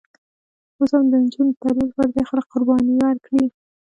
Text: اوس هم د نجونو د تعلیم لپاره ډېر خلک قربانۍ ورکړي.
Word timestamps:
اوس 0.77 0.91
هم 0.97 1.05
د 1.11 1.13
نجونو 1.23 1.51
د 1.53 1.57
تعلیم 1.63 1.87
لپاره 1.89 2.13
ډېر 2.15 2.25
خلک 2.31 2.45
قربانۍ 2.53 2.93
ورکړي. 2.97 3.45